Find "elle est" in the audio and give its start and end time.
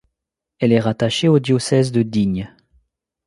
0.57-0.79